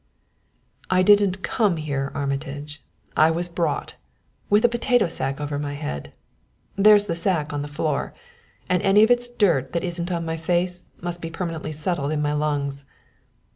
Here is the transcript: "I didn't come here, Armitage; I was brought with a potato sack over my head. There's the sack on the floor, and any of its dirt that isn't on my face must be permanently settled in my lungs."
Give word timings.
"I 0.89 1.03
didn't 1.03 1.43
come 1.43 1.77
here, 1.77 2.11
Armitage; 2.15 2.81
I 3.15 3.29
was 3.29 3.47
brought 3.47 3.97
with 4.49 4.65
a 4.65 4.67
potato 4.67 5.07
sack 5.07 5.39
over 5.39 5.59
my 5.59 5.75
head. 5.75 6.11
There's 6.75 7.05
the 7.05 7.15
sack 7.15 7.53
on 7.53 7.61
the 7.61 7.67
floor, 7.67 8.15
and 8.67 8.81
any 8.81 9.03
of 9.03 9.11
its 9.11 9.29
dirt 9.29 9.73
that 9.73 9.83
isn't 9.83 10.11
on 10.11 10.25
my 10.25 10.37
face 10.37 10.89
must 11.01 11.21
be 11.21 11.29
permanently 11.29 11.71
settled 11.71 12.11
in 12.11 12.19
my 12.19 12.33
lungs." 12.33 12.83